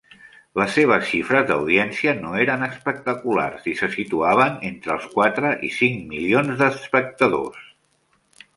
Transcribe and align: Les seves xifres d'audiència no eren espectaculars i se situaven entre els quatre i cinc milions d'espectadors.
Les 0.59 0.71
seves 0.77 1.03
xifres 1.09 1.43
d'audiència 1.49 2.13
no 2.21 2.31
eren 2.45 2.63
espectaculars 2.69 3.69
i 3.73 3.75
se 3.81 3.91
situaven 3.97 4.57
entre 4.73 4.95
els 4.97 5.07
quatre 5.19 5.55
i 5.69 5.73
cinc 5.77 6.03
milions 6.15 6.57
d'espectadors. 6.65 7.73